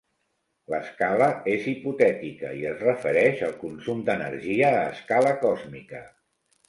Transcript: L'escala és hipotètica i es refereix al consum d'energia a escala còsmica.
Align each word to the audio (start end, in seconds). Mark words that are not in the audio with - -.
L'escala 0.73 1.25
és 1.57 1.67
hipotètica 1.73 2.53
i 2.61 2.65
es 2.71 2.81
refereix 2.87 3.43
al 3.49 3.55
consum 3.65 4.01
d'energia 4.09 4.73
a 4.79 4.83
escala 4.97 5.35
còsmica. 5.45 6.03